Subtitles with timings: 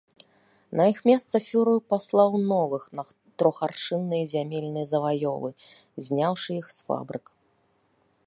[0.79, 3.03] На іх месца фюрэр паслаў новых на
[3.43, 5.49] трохаршынныя зямельныя заваёвы,
[6.07, 7.25] зняўшы іх з фабрык.